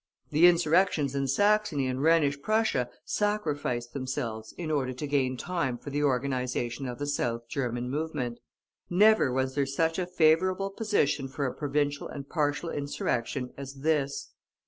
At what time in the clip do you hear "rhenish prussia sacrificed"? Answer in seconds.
2.01-3.93